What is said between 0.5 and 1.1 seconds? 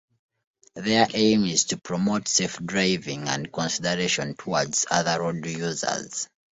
Their